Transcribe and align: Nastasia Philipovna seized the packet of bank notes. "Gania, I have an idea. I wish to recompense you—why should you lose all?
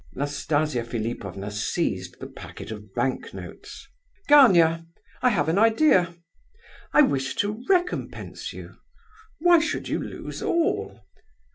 Nastasia 0.15 0.83
Philipovna 0.83 1.51
seized 1.51 2.19
the 2.19 2.25
packet 2.25 2.71
of 2.71 2.91
bank 2.95 3.35
notes. 3.35 3.87
"Gania, 4.27 4.87
I 5.21 5.29
have 5.29 5.47
an 5.47 5.59
idea. 5.59 6.15
I 6.91 7.03
wish 7.03 7.35
to 7.35 7.63
recompense 7.69 8.51
you—why 8.51 9.59
should 9.59 9.89
you 9.89 10.01
lose 10.01 10.41
all? 10.41 11.01